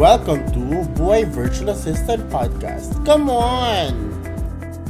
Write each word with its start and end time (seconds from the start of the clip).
Welcome 0.00 0.48
to 0.56 0.88
Boy 0.96 1.28
Virtual 1.28 1.76
Assistant 1.76 2.24
Podcast. 2.32 2.96
Come 3.04 3.28
on! 3.28 3.92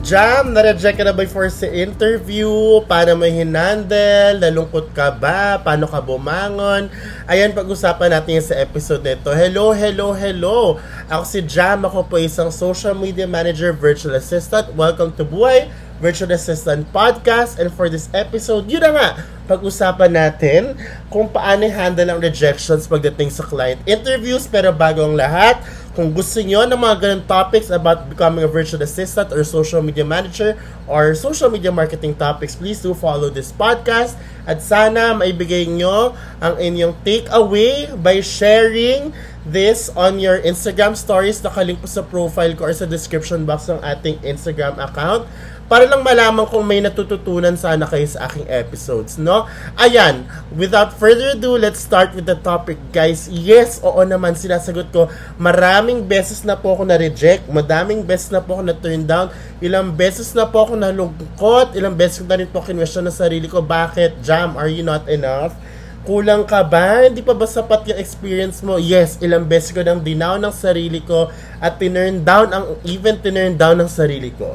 Jam, 0.06 0.54
na-reject 0.54 0.94
ka 0.94 1.02
na 1.02 1.10
ba 1.10 1.26
for 1.26 1.50
sa 1.50 1.66
interview? 1.66 2.46
Paano 2.86 3.18
mo 3.18 3.26
hinandle? 3.26 4.38
Nalungkot 4.38 4.94
ka 4.94 5.10
ba? 5.10 5.58
Paano 5.58 5.90
ka 5.90 5.98
bumangon? 5.98 6.86
Ayan, 7.26 7.50
pag-usapan 7.50 8.14
natin 8.14 8.46
sa 8.46 8.54
episode 8.62 9.02
nito. 9.02 9.34
Hello, 9.34 9.74
hello, 9.74 10.14
hello! 10.14 10.78
Ako 11.10 11.26
si 11.26 11.42
Jam. 11.50 11.82
Ako 11.82 12.06
po 12.06 12.22
isang 12.22 12.54
social 12.54 12.94
media 12.94 13.26
manager, 13.26 13.74
virtual 13.74 14.14
assistant. 14.14 14.70
Welcome 14.78 15.18
to 15.18 15.26
Buhay 15.26 15.66
Virtual 16.02 16.34
Assistant 16.34 16.90
Podcast. 16.90 17.62
And 17.62 17.70
for 17.70 17.86
this 17.86 18.10
episode, 18.10 18.66
yun 18.66 18.82
na 18.82 18.90
nga, 18.90 19.08
pag-usapan 19.46 20.10
natin 20.10 20.74
kung 21.06 21.30
paano 21.30 21.62
handle 21.70 22.10
ang 22.10 22.18
rejections 22.18 22.90
pagdating 22.90 23.30
sa 23.30 23.46
client 23.46 23.78
interviews. 23.86 24.50
Pero 24.50 24.74
bago 24.74 25.06
ang 25.06 25.14
lahat, 25.14 25.62
kung 25.94 26.10
gusto 26.10 26.40
niyo 26.40 26.64
ng 26.64 26.74
mga 26.74 26.96
ganun 26.98 27.22
topics 27.28 27.68
about 27.68 28.08
becoming 28.08 28.42
a 28.42 28.50
virtual 28.50 28.80
assistant 28.80 29.28
or 29.30 29.44
social 29.44 29.84
media 29.84 30.02
manager 30.02 30.56
or 30.88 31.12
social 31.12 31.52
media 31.52 31.70
marketing 31.70 32.16
topics, 32.16 32.56
please 32.56 32.80
do 32.80 32.96
follow 32.96 33.28
this 33.28 33.52
podcast. 33.54 34.18
At 34.48 34.64
sana 34.64 35.14
maibigay 35.14 35.68
nyo 35.68 36.16
ang 36.42 36.58
inyong 36.58 36.98
takeaway 37.06 37.92
by 38.00 38.24
sharing 38.24 39.14
this 39.44 39.92
on 39.92 40.16
your 40.16 40.40
Instagram 40.40 40.96
stories. 40.96 41.44
Nakalink 41.44 41.78
po 41.84 41.86
sa 41.86 42.02
profile 42.02 42.56
ko 42.56 42.66
or 42.66 42.74
sa 42.74 42.88
description 42.88 43.44
box 43.44 43.68
ng 43.68 43.78
ating 43.84 44.16
Instagram 44.24 44.80
account 44.80 45.28
para 45.72 45.88
lang 45.88 46.04
malaman 46.04 46.44
kung 46.52 46.68
may 46.68 46.84
natututunan 46.84 47.56
sana 47.56 47.88
kayo 47.88 48.04
sa 48.04 48.28
aking 48.28 48.44
episodes, 48.44 49.16
no? 49.16 49.48
Ayan, 49.80 50.28
without 50.52 50.92
further 50.92 51.32
ado, 51.32 51.56
let's 51.56 51.80
start 51.80 52.12
with 52.12 52.28
the 52.28 52.36
topic, 52.44 52.76
guys. 52.92 53.24
Yes, 53.32 53.80
oo 53.80 54.04
naman, 54.04 54.36
sinasagot 54.36 54.92
ko. 54.92 55.08
Maraming 55.40 56.04
beses 56.04 56.44
na 56.44 56.60
po 56.60 56.76
ako 56.76 56.84
na-reject, 56.84 57.48
madaming 57.48 58.04
beses 58.04 58.28
na 58.28 58.44
po 58.44 58.60
ako 58.60 58.68
na-turn 58.68 59.08
down, 59.08 59.32
ilang 59.64 59.96
beses 59.96 60.36
na 60.36 60.44
po 60.44 60.68
ako 60.68 60.76
nalungkot, 60.76 61.72
ilang 61.72 61.96
beses 61.96 62.20
ko 62.20 62.28
na 62.28 62.36
rin 62.36 62.52
po 62.52 62.60
kinwestiyon 62.60 63.08
na 63.08 63.14
sarili 63.16 63.48
ko, 63.48 63.64
bakit, 63.64 64.20
Jam, 64.20 64.60
are 64.60 64.68
you 64.68 64.84
not 64.84 65.08
enough? 65.08 65.56
Kulang 66.04 66.44
ka 66.44 66.68
ba? 66.68 67.08
Hindi 67.08 67.24
pa 67.24 67.32
ba 67.32 67.48
sapat 67.48 67.88
yung 67.88 67.96
experience 67.96 68.60
mo? 68.60 68.76
Yes, 68.76 69.16
ilang 69.24 69.48
beses 69.48 69.72
ko 69.72 69.80
nang 69.80 70.04
dinaw 70.04 70.36
ng 70.36 70.52
sarili 70.52 71.00
ko 71.00 71.32
at 71.64 71.80
tinurn 71.80 72.20
down 72.28 72.52
ang 72.52 72.76
even 72.84 73.16
tinurn 73.24 73.56
down 73.56 73.80
ng 73.80 73.88
sarili 73.88 74.36
ko. 74.36 74.52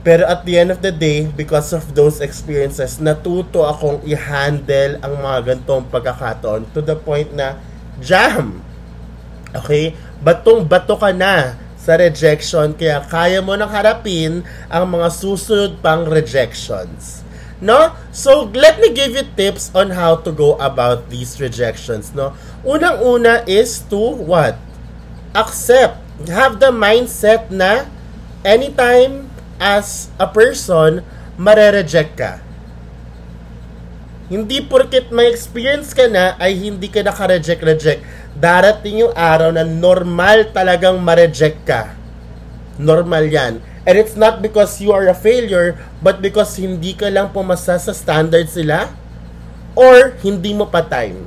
Pero 0.00 0.24
at 0.24 0.48
the 0.48 0.56
end 0.56 0.72
of 0.72 0.80
the 0.80 0.92
day, 0.92 1.28
because 1.28 1.76
of 1.76 1.92
those 1.92 2.24
experiences, 2.24 2.96
natuto 3.04 3.68
akong 3.68 4.00
i-handle 4.08 4.96
ang 5.04 5.20
mga 5.20 5.38
gantong 5.44 5.84
pagkakataon 5.92 6.64
to 6.72 6.80
the 6.80 6.96
point 6.96 7.28
na, 7.36 7.60
jam! 8.00 8.64
Okay? 9.52 9.92
Batong 10.24 10.64
bato 10.64 10.96
ka 10.96 11.12
na 11.12 11.60
sa 11.80 11.96
rejection, 11.96 12.76
kaya 12.76 13.00
kaya 13.04 13.40
mo 13.40 13.56
nang 13.56 13.68
harapin 13.68 14.44
ang 14.68 14.84
mga 14.88 15.08
susunod 15.12 15.80
pang 15.80 16.08
rejections. 16.08 17.24
No? 17.60 17.92
So, 18.08 18.48
let 18.56 18.80
me 18.80 18.92
give 18.96 19.12
you 19.12 19.24
tips 19.36 19.68
on 19.76 19.92
how 19.92 20.20
to 20.24 20.32
go 20.32 20.56
about 20.56 21.12
these 21.12 21.36
rejections, 21.40 22.16
no? 22.16 22.32
Unang-una 22.64 23.44
is 23.44 23.84
to 23.92 24.16
what? 24.16 24.56
Accept. 25.36 26.00
Have 26.28 26.60
the 26.60 26.72
mindset 26.72 27.48
na 27.52 27.88
anytime 28.44 29.29
as 29.60 30.08
a 30.16 30.24
person, 30.24 31.04
marereject 31.36 32.16
ka. 32.16 32.40
Hindi 34.32 34.64
porket 34.64 35.12
may 35.12 35.28
experience 35.28 35.92
ka 35.92 36.08
na 36.08 36.34
ay 36.40 36.56
hindi 36.56 36.88
ka 36.88 37.04
naka-reject-reject. 37.04 38.00
Darating 38.32 39.04
yung 39.04 39.14
araw 39.14 39.52
na 39.52 39.66
normal 39.66 40.48
talagang 40.56 40.96
ma-reject 41.04 41.60
ka. 41.68 41.92
Normal 42.80 43.28
yan. 43.28 43.60
And 43.84 43.94
it's 44.00 44.16
not 44.16 44.40
because 44.40 44.80
you 44.80 44.96
are 44.96 45.04
a 45.10 45.16
failure, 45.16 45.76
but 46.00 46.24
because 46.24 46.56
hindi 46.56 46.96
ka 46.96 47.10
lang 47.12 47.34
pumasa 47.34 47.76
sa 47.76 47.92
standards 47.92 48.56
sila 48.56 48.88
or 49.76 50.16
hindi 50.24 50.56
mo 50.56 50.64
pa 50.70 50.80
time. 50.86 51.26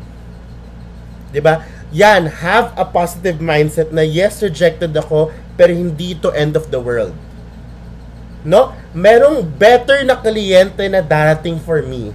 ba? 1.38 1.62
Yan, 1.94 2.42
have 2.42 2.74
a 2.80 2.88
positive 2.88 3.38
mindset 3.38 3.94
na 3.94 4.02
yes, 4.02 4.42
rejected 4.42 4.96
ako, 4.96 5.30
pero 5.60 5.76
hindi 5.76 6.18
to 6.18 6.34
end 6.34 6.58
of 6.58 6.72
the 6.74 6.82
world 6.82 7.14
no? 8.44 8.76
Merong 8.92 9.44
better 9.44 10.04
na 10.04 10.20
kliyente 10.20 10.84
na 10.92 11.00
darating 11.00 11.58
for 11.60 11.82
me. 11.84 12.12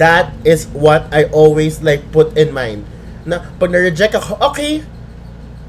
That 0.00 0.32
is 0.42 0.66
what 0.72 1.06
I 1.12 1.28
always 1.30 1.84
like 1.84 2.08
put 2.10 2.34
in 2.34 2.50
mind. 2.50 2.88
Na 3.28 3.44
pag 3.60 3.70
na-reject 3.70 4.18
ako, 4.18 4.40
okay, 4.52 4.82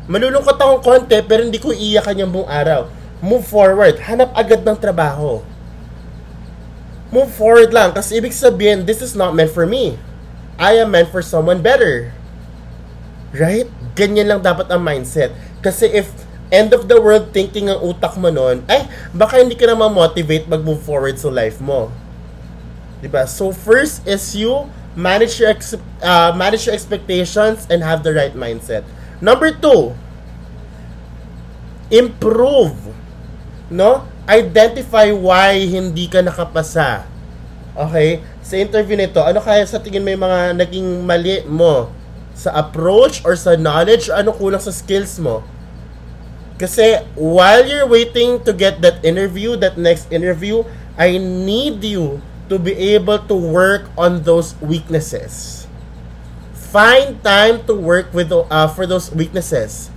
malulungkot 0.07 0.57
akong 0.57 0.81
konti 0.81 1.19
pero 1.21 1.43
hindi 1.45 1.59
ko 1.59 1.75
iiyakan 1.75 2.23
yung 2.23 2.31
buong 2.31 2.49
araw. 2.49 2.89
Move 3.23 3.45
forward. 3.45 3.99
Hanap 4.03 4.35
agad 4.35 4.63
ng 4.67 4.79
trabaho. 4.79 5.43
Move 7.13 7.29
forward 7.29 7.71
lang. 7.71 7.93
Kasi 7.93 8.17
ibig 8.17 8.33
sabihin, 8.33 8.89
this 8.89 8.99
is 8.99 9.13
not 9.13 9.37
meant 9.37 9.53
for 9.53 9.69
me. 9.69 10.01
I 10.57 10.81
am 10.81 10.91
meant 10.91 11.13
for 11.13 11.21
someone 11.21 11.61
better. 11.61 12.09
Right? 13.31 13.69
Ganyan 13.93 14.27
lang 14.33 14.41
dapat 14.41 14.67
ang 14.73 14.81
mindset. 14.81 15.29
Kasi 15.61 15.87
if 15.93 16.09
end 16.49 16.75
of 16.75 16.91
the 16.91 16.99
world 16.99 17.31
thinking 17.31 17.69
ang 17.71 17.79
utak 17.79 18.17
mo 18.19 18.27
noon, 18.27 18.65
ay, 18.67 18.89
baka 19.15 19.39
hindi 19.39 19.55
ka 19.55 19.69
na 19.69 19.77
ma-motivate 19.77 20.49
mag-move 20.49 20.81
forward 20.81 21.15
sa 21.15 21.31
life 21.31 21.61
mo. 21.63 21.93
'Di 23.03 23.11
ba? 23.11 23.27
So 23.27 23.51
first 23.51 24.07
is 24.07 24.31
you 24.31 24.71
manage 24.95 25.43
your 25.43 25.51
ex- 25.51 25.75
uh, 25.99 26.31
manage 26.31 26.65
your 26.69 26.73
expectations 26.73 27.67
and 27.67 27.83
have 27.83 28.01
the 28.07 28.15
right 28.15 28.31
mindset. 28.31 28.87
Number 29.19 29.51
two, 29.51 29.91
improve. 31.91 32.79
No? 33.67 34.07
Identify 34.23 35.11
why 35.11 35.67
hindi 35.67 36.07
ka 36.07 36.23
nakapasa. 36.23 37.03
Okay? 37.75 38.23
Sa 38.39 38.55
interview 38.55 38.95
nito, 38.95 39.19
ano 39.19 39.43
kaya 39.43 39.67
sa 39.67 39.81
tingin 39.83 40.05
may 40.05 40.15
mga 40.15 40.55
naging 40.55 41.03
mali 41.03 41.43
mo? 41.43 41.91
Sa 42.33 42.55
approach 42.55 43.19
or 43.27 43.35
sa 43.35 43.59
knowledge? 43.59 44.07
Ano 44.07 44.31
kulang 44.31 44.61
sa 44.63 44.71
skills 44.71 45.19
mo? 45.19 45.43
Kasi 46.63 47.03
while 47.19 47.67
you're 47.67 47.83
waiting 47.83 48.39
to 48.47 48.55
get 48.55 48.79
that 48.79 49.03
interview, 49.03 49.59
that 49.59 49.75
next 49.75 50.07
interview, 50.15 50.63
I 50.95 51.19
need 51.19 51.83
you 51.83 52.23
to 52.47 52.55
be 52.55 52.71
able 52.95 53.19
to 53.19 53.35
work 53.35 53.91
on 53.99 54.23
those 54.23 54.55
weaknesses. 54.63 55.67
Find 56.71 57.19
time 57.19 57.67
to 57.67 57.75
work 57.75 58.15
with 58.15 58.31
uh, 58.31 58.71
for 58.71 58.87
those 58.87 59.11
weaknesses. 59.11 59.91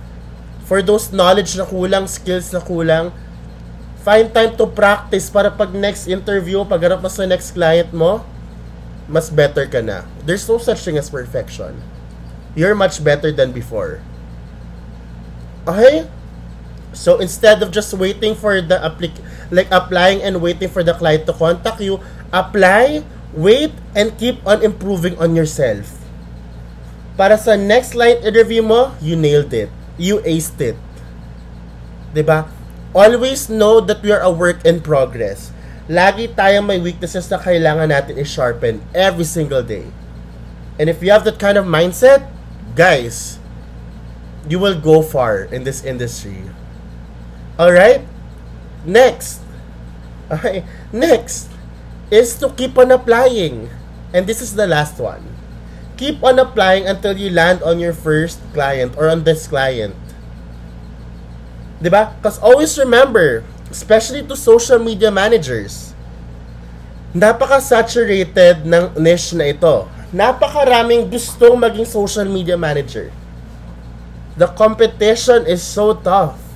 For 0.67 0.83
those 0.83 1.15
knowledge 1.15 1.55
na 1.55 1.63
kulang, 1.63 2.03
skills 2.11 2.51
na 2.51 2.59
kulang, 2.59 3.15
find 4.03 4.27
time 4.35 4.59
to 4.59 4.67
practice 4.67 5.31
para 5.31 5.47
pag 5.47 5.71
next 5.71 6.11
interview, 6.11 6.67
pag 6.67 6.83
harap 6.83 6.99
mo 6.99 7.07
sa 7.07 7.23
next 7.23 7.55
client 7.55 7.95
mo, 7.95 8.27
mas 9.07 9.31
better 9.31 9.63
ka 9.71 9.79
na. 9.79 10.03
There's 10.27 10.43
no 10.51 10.59
such 10.59 10.83
thing 10.83 10.99
as 10.99 11.07
perfection. 11.07 11.79
You're 12.59 12.75
much 12.75 12.99
better 12.99 13.31
than 13.31 13.55
before. 13.55 14.03
Okay? 15.63 16.03
So 16.97 17.21
instead 17.21 17.61
of 17.61 17.69
just 17.69 17.93
waiting 17.93 18.33
for 18.33 18.57
the 18.57 18.81
applic 18.81 19.13
like 19.53 19.69
applying 19.69 20.25
and 20.25 20.41
waiting 20.41 20.65
for 20.65 20.81
the 20.81 20.97
client 20.97 21.29
to 21.29 21.33
contact 21.37 21.77
you, 21.77 22.01
apply, 22.33 23.05
wait, 23.37 23.71
and 23.93 24.17
keep 24.17 24.41
on 24.49 24.65
improving 24.65 25.13
on 25.21 25.37
yourself. 25.37 25.93
Para 27.13 27.37
sa 27.37 27.53
next 27.53 27.93
client 27.93 28.25
interview 28.25 28.65
mo, 28.65 28.97
you 28.97 29.13
nailed 29.13 29.53
it. 29.53 29.69
You 30.01 30.25
aced 30.25 30.57
it. 30.57 30.77
'Di 32.17 32.25
ba? 32.25 32.49
Always 32.97 33.45
know 33.45 33.77
that 33.77 34.01
we 34.01 34.09
are 34.09 34.25
a 34.25 34.33
work 34.33 34.65
in 34.65 34.81
progress. 34.81 35.53
Lagi 35.85 36.33
tayong 36.33 36.65
may 36.65 36.81
weaknesses 36.81 37.29
na 37.29 37.37
kailangan 37.37 37.93
natin 37.93 38.17
i-sharpen 38.17 38.81
every 38.97 39.23
single 39.23 39.61
day. 39.61 39.85
And 40.81 40.89
if 40.89 41.05
you 41.05 41.13
have 41.13 41.25
that 41.29 41.37
kind 41.37 41.61
of 41.61 41.69
mindset, 41.69 42.25
guys, 42.73 43.37
you 44.49 44.57
will 44.57 44.77
go 44.77 45.05
far 45.05 45.45
in 45.45 45.61
this 45.61 45.85
industry. 45.85 46.41
Alright? 47.57 48.05
Next. 48.85 49.41
Okay. 50.29 50.63
Next 50.93 51.49
is 52.13 52.37
to 52.39 52.49
keep 52.53 52.77
on 52.77 52.93
applying. 52.93 53.69
And 54.13 54.25
this 54.29 54.41
is 54.41 54.55
the 54.55 54.67
last 54.67 55.01
one. 55.01 55.25
Keep 55.97 56.23
on 56.23 56.37
applying 56.37 56.87
until 56.87 57.17
you 57.17 57.33
land 57.33 57.65
on 57.65 57.81
your 57.81 57.91
first 57.91 58.39
client 58.53 58.93
or 58.95 59.09
on 59.09 59.25
this 59.25 59.49
client. 59.49 59.97
Diba? 61.81 62.15
Because 62.17 62.37
always 62.39 62.77
remember, 62.77 63.43
especially 63.69 64.21
to 64.25 64.37
social 64.37 64.77
media 64.79 65.09
managers, 65.09 65.93
napaka-saturated 67.13 68.65
ng 68.65 68.93
niche 69.01 69.33
na 69.33 69.49
ito. 69.49 69.89
Napakaraming 70.13 71.09
gustong 71.09 71.59
maging 71.59 71.85
social 71.85 72.25
media 72.25 72.55
manager. 72.55 73.11
The 74.37 74.47
competition 74.53 75.49
is 75.49 75.65
so 75.65 75.97
tough. 75.97 76.46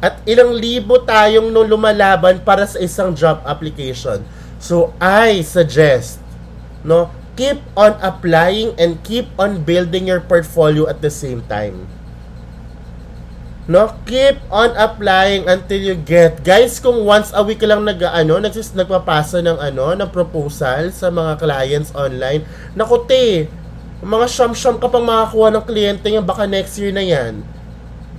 At 0.00 0.24
ilang 0.24 0.56
libo 0.56 0.96
tayong 1.04 1.52
no 1.52 1.60
lumalaban 1.60 2.40
para 2.40 2.64
sa 2.64 2.80
isang 2.80 3.12
job 3.12 3.44
application. 3.44 4.24
So 4.56 4.96
I 5.00 5.44
suggest, 5.44 6.20
no, 6.84 7.12
keep 7.36 7.60
on 7.76 7.96
applying 8.00 8.76
and 8.80 9.00
keep 9.04 9.28
on 9.36 9.64
building 9.64 10.08
your 10.08 10.20
portfolio 10.24 10.88
at 10.88 11.04
the 11.04 11.12
same 11.12 11.44
time. 11.48 11.88
No, 13.70 13.94
keep 14.02 14.40
on 14.50 14.74
applying 14.74 15.46
until 15.46 15.78
you 15.78 15.94
get. 15.94 16.42
Guys, 16.42 16.82
kung 16.82 17.06
once 17.06 17.30
a 17.30 17.44
week 17.44 17.62
lang 17.62 17.86
nag 17.86 18.02
ano, 18.02 18.42
nagsis 18.42 18.74
nagpapasa 18.74 19.38
ng 19.44 19.62
ano, 19.62 19.94
ng 19.94 20.10
proposal 20.10 20.90
sa 20.90 21.06
mga 21.06 21.38
clients 21.38 21.94
online, 21.94 22.42
naku 22.74 22.98
te, 23.06 23.46
mga 24.00 24.26
syam-syam 24.26 24.80
ka 24.80 24.88
pang 24.88 25.04
makakuha 25.04 25.52
ng 25.54 25.64
kliyente 25.68 26.08
niya 26.08 26.24
baka 26.24 26.48
next 26.48 26.80
year 26.80 26.90
na 26.90 27.04
yan. 27.04 27.44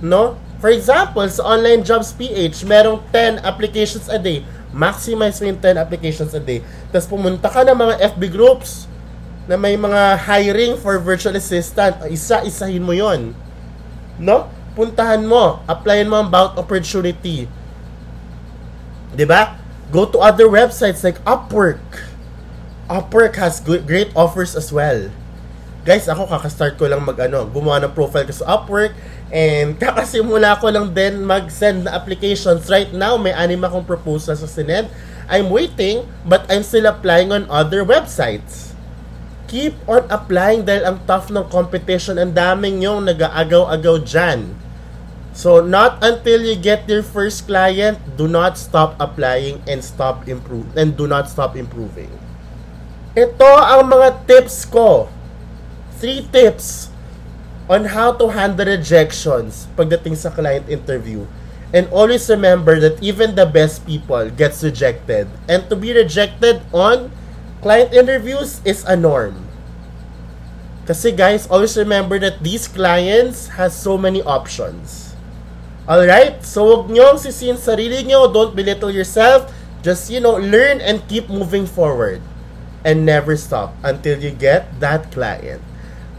No? 0.00 0.40
For 0.62 0.70
example, 0.70 1.26
sa 1.26 1.42
Online 1.58 1.82
Jobs 1.82 2.14
PH, 2.14 2.62
merong 2.62 3.02
10 3.10 3.42
applications 3.42 4.06
a 4.06 4.14
day. 4.14 4.46
Maximize 4.70 5.42
mo 5.42 5.50
yung 5.50 5.58
10 5.58 5.74
applications 5.74 6.30
a 6.38 6.38
day. 6.38 6.62
Tapos 6.94 7.10
pumunta 7.10 7.50
ka 7.50 7.66
ng 7.66 7.74
mga 7.74 8.14
FB 8.14 8.30
groups 8.30 8.86
na 9.50 9.58
may 9.58 9.74
mga 9.74 10.22
hiring 10.22 10.78
for 10.78 11.02
virtual 11.02 11.34
assistant. 11.34 11.98
Isa-isahin 12.06 12.78
mo 12.78 12.94
yon 12.94 13.34
No? 14.22 14.46
puntahan 14.72 15.20
mo, 15.20 15.60
applyan 15.68 16.08
mo 16.08 16.24
about 16.24 16.56
opportunity. 16.56 17.44
ba? 19.28 19.60
Go 19.92 20.08
to 20.08 20.22
other 20.22 20.48
websites 20.48 21.04
like 21.04 21.20
Upwork. 21.28 21.82
Upwork 22.88 23.36
has 23.36 23.60
great 23.60 24.08
offers 24.16 24.56
as 24.56 24.72
well. 24.72 25.12
Guys, 25.84 26.08
ako 26.08 26.30
kaka-start 26.30 26.78
ko 26.78 26.88
lang 26.88 27.02
mag-ano, 27.04 27.44
gumawa 27.50 27.82
ng 27.84 27.92
profile 27.92 28.24
ko 28.24 28.32
sa 28.32 28.56
Upwork 28.56 28.94
and 29.32 29.74
kakasimula 29.82 30.60
ko 30.60 30.68
lang 30.68 30.92
din 30.92 31.24
mag-send 31.24 31.88
na 31.88 31.96
applications. 31.96 32.68
Right 32.68 32.92
now, 32.92 33.16
may 33.16 33.32
anim 33.32 33.64
akong 33.64 33.88
proposal 33.88 34.36
sa 34.36 34.46
sinend. 34.46 34.92
I'm 35.26 35.48
waiting, 35.48 36.04
but 36.28 36.44
I'm 36.52 36.62
still 36.62 36.84
applying 36.84 37.32
on 37.32 37.48
other 37.48 37.82
websites 37.82 38.72
keep 39.52 39.76
on 39.84 40.08
applying 40.08 40.64
dahil 40.64 40.88
ang 40.88 40.98
tough 41.04 41.28
ng 41.28 41.44
competition. 41.52 42.16
Ang 42.16 42.32
daming 42.32 42.80
yung 42.80 43.04
nag-aagaw-agaw 43.04 44.00
dyan. 44.00 44.56
So, 45.36 45.60
not 45.60 46.00
until 46.00 46.40
you 46.40 46.56
get 46.56 46.88
your 46.88 47.04
first 47.04 47.44
client, 47.44 48.00
do 48.16 48.24
not 48.24 48.56
stop 48.56 48.96
applying 48.96 49.60
and 49.68 49.84
stop 49.84 50.24
improve 50.24 50.72
and 50.72 50.96
do 50.96 51.04
not 51.04 51.28
stop 51.28 51.52
improving. 51.52 52.08
Ito 53.12 53.44
ang 53.44 53.92
mga 53.92 54.24
tips 54.24 54.64
ko. 54.64 55.12
Three 56.00 56.24
tips 56.32 56.91
on 57.72 57.88
how 57.96 58.12
to 58.12 58.28
handle 58.28 58.68
rejections 58.68 59.64
pagdating 59.80 60.12
sa 60.12 60.28
client 60.28 60.68
interview. 60.68 61.24
And 61.72 61.88
always 61.88 62.28
remember 62.28 62.76
that 62.84 63.00
even 63.00 63.32
the 63.32 63.48
best 63.48 63.88
people 63.88 64.28
gets 64.28 64.60
rejected. 64.60 65.24
And 65.48 65.64
to 65.72 65.76
be 65.76 65.96
rejected 65.96 66.60
on 66.68 67.08
client 67.64 67.96
interviews 67.96 68.60
is 68.68 68.84
a 68.84 68.92
norm. 68.92 69.48
Kasi 70.84 71.16
guys, 71.16 71.48
always 71.48 71.72
remember 71.80 72.20
that 72.20 72.44
these 72.44 72.68
clients 72.68 73.56
has 73.56 73.72
so 73.72 73.96
many 73.96 74.20
options. 74.20 75.16
Alright? 75.88 76.44
So, 76.44 76.84
huwag 76.84 76.92
nyo 76.92 77.16
sisihin 77.16 77.56
sarili 77.56 78.04
nyo. 78.04 78.28
Don't 78.28 78.52
belittle 78.52 78.92
yourself. 78.92 79.48
Just, 79.80 80.12
you 80.12 80.20
know, 80.20 80.36
learn 80.36 80.84
and 80.84 81.00
keep 81.08 81.32
moving 81.32 81.64
forward. 81.64 82.20
And 82.84 83.08
never 83.08 83.38
stop 83.40 83.72
until 83.80 84.20
you 84.20 84.28
get 84.28 84.68
that 84.84 85.08
client. 85.08 85.64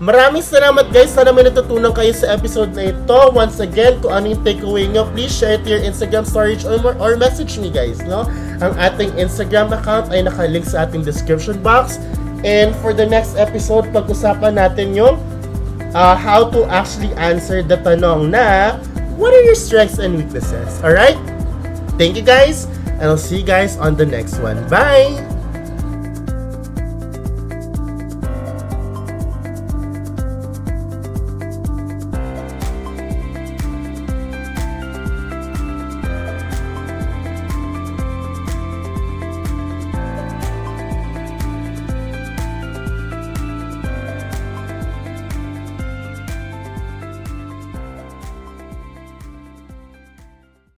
Maraming 0.01 0.41
salamat 0.41 0.89
guys. 0.89 1.13
Sana 1.13 1.29
may 1.29 1.45
natutunan 1.45 1.93
kayo 1.93 2.09
sa 2.17 2.33
episode 2.33 2.73
na 2.73 2.89
ito. 2.89 3.19
Once 3.29 3.61
again, 3.61 4.01
kung 4.01 4.09
ano 4.09 4.33
yung 4.33 4.41
takeaway 4.41 4.89
nyo, 4.89 5.05
please 5.13 5.29
share 5.29 5.61
to 5.61 5.67
your 5.69 5.83
Instagram 5.85 6.25
stories 6.25 6.65
or, 6.65 6.81
or 6.97 7.13
message 7.13 7.61
me 7.61 7.69
guys. 7.69 8.01
No? 8.01 8.25
Ang 8.59 8.73
ating 8.81 9.13
Instagram 9.21 9.69
account 9.69 10.09
ay 10.09 10.25
nakalink 10.25 10.65
sa 10.65 10.89
ating 10.89 11.05
description 11.05 11.61
box. 11.61 12.01
And 12.43 12.73
for 12.81 12.91
the 12.91 13.05
next 13.05 13.37
episode, 13.39 13.93
pag-usapan 13.93 14.57
natin 14.59 14.97
yung 14.97 15.15
uh, 15.93 16.17
how 16.17 16.49
to 16.51 16.65
actually 16.67 17.13
answer 17.15 17.61
the 17.63 17.77
tanong 17.79 18.33
na 18.33 18.75
what 19.15 19.31
are 19.31 19.43
your 19.45 19.55
strengths 19.55 20.01
and 20.01 20.17
weaknesses? 20.17 20.81
Alright? 20.83 21.15
Thank 21.95 22.17
you 22.17 22.25
guys, 22.25 22.65
and 22.97 23.07
I'll 23.07 23.21
see 23.21 23.39
you 23.39 23.47
guys 23.47 23.77
on 23.77 23.95
the 23.95 24.05
next 24.05 24.41
one. 24.41 24.57
Bye! 24.67 25.32